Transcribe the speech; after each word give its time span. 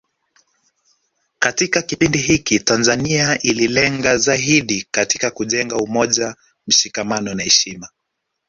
Katika 1.39 1.81
kipindi 1.81 2.17
hiki 2.17 2.59
Tanzania 2.59 3.39
ililenga 3.41 4.17
zaidi 4.17 4.87
katika 4.91 5.31
kujenga 5.31 5.75
umoja 5.75 6.35
mshikamano 6.67 7.33
na 7.33 7.43
heshima 7.43 7.89